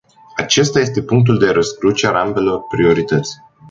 Acesta 0.37 0.79
este 0.79 1.01
punctul 1.01 1.37
de 1.39 1.49
răscruce 1.49 2.07
al 2.07 2.15
ambelor 2.15 2.61
priorități. 2.67 3.35